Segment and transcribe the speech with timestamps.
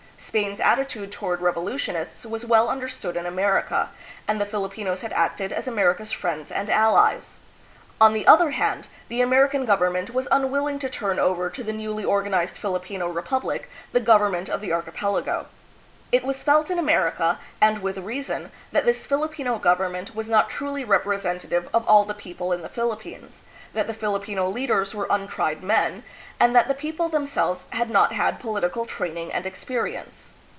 [0.23, 3.89] Spain's attitude toward revolutionists was well understood in America,
[4.27, 7.35] and the Filipinos had acted as America's friends and allies.
[7.99, 12.05] On the other hand, the American government was unwilling to turn over to the newly
[12.05, 15.47] organized Filipino republic the government of the archipelago.
[16.13, 20.49] It was felt in America, and with reason, that this Filipino govern ment was not
[20.49, 23.43] truly representative of all the people in the Philippines,
[23.73, 26.03] that the Filipino leaders were untried men,
[26.37, 30.33] and that the people themselves had not had political training and experience.